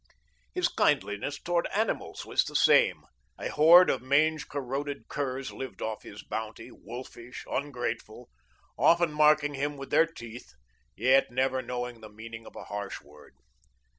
[0.55, 3.05] His kindliness toward animals was the same.
[3.37, 8.27] A horde of mange corroded curs lived off his bounty, wolfish, ungrateful,
[8.79, 10.53] often marking him with their teeth,
[10.95, 13.35] yet never knowing the meaning of a harsh word.